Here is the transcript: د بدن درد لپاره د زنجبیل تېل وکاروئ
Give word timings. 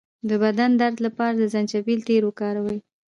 د 0.29 0.31
بدن 0.43 0.71
درد 0.81 0.97
لپاره 1.05 1.33
د 1.37 1.43
زنجبیل 1.53 1.99
تېل 2.07 2.23
وکاروئ 2.25 2.79